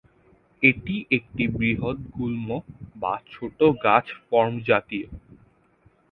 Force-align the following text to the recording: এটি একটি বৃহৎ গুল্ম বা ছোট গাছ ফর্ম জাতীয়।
এটি 0.63 0.95
একটি 1.11 1.43
বৃহৎ 1.55 1.97
গুল্ম 2.15 2.47
বা 2.95 3.13
ছোট 3.31 3.57
গাছ 3.83 4.05
ফর্ম 4.25 4.53
জাতীয়। 4.67 5.07